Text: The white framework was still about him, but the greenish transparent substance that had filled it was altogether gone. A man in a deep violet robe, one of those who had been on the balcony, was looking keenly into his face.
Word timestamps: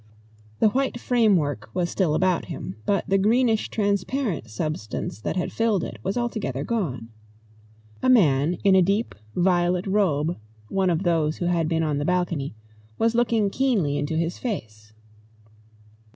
The 0.57 0.69
white 0.69 0.99
framework 0.99 1.69
was 1.75 1.91
still 1.91 2.15
about 2.15 2.45
him, 2.45 2.75
but 2.87 3.07
the 3.07 3.19
greenish 3.19 3.69
transparent 3.69 4.49
substance 4.49 5.19
that 5.21 5.35
had 5.35 5.51
filled 5.51 5.83
it 5.83 5.99
was 6.01 6.17
altogether 6.17 6.63
gone. 6.63 7.09
A 8.01 8.09
man 8.09 8.55
in 8.63 8.73
a 8.75 8.81
deep 8.81 9.13
violet 9.35 9.85
robe, 9.85 10.39
one 10.69 10.89
of 10.89 11.03
those 11.03 11.37
who 11.37 11.45
had 11.45 11.69
been 11.69 11.83
on 11.83 11.99
the 11.99 12.05
balcony, 12.05 12.55
was 12.97 13.13
looking 13.13 13.51
keenly 13.51 13.95
into 13.95 14.15
his 14.17 14.39
face. 14.39 14.91